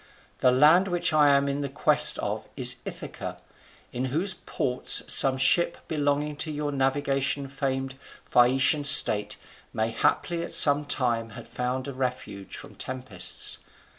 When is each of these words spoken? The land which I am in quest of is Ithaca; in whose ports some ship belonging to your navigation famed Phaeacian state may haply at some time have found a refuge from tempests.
The 0.39 0.49
land 0.51 0.87
which 0.87 1.13
I 1.13 1.29
am 1.29 1.47
in 1.47 1.69
quest 1.73 2.17
of 2.17 2.47
is 2.57 2.77
Ithaca; 2.85 3.39
in 3.93 4.05
whose 4.05 4.33
ports 4.33 5.03
some 5.13 5.37
ship 5.37 5.77
belonging 5.87 6.37
to 6.37 6.49
your 6.51 6.71
navigation 6.71 7.47
famed 7.47 7.93
Phaeacian 8.27 8.83
state 8.83 9.37
may 9.73 9.91
haply 9.91 10.41
at 10.41 10.53
some 10.53 10.85
time 10.85 11.29
have 11.37 11.47
found 11.47 11.87
a 11.87 11.93
refuge 11.93 12.57
from 12.57 12.73
tempests. 12.73 13.59